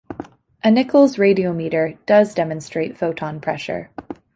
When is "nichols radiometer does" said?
0.71-2.33